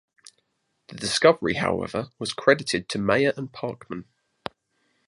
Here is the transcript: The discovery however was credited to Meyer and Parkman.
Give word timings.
The 0.87 0.95
discovery 0.95 1.53
however 1.57 2.07
was 2.17 2.33
credited 2.33 2.89
to 2.89 2.97
Meyer 2.97 3.33
and 3.37 3.53
Parkman. 3.53 4.05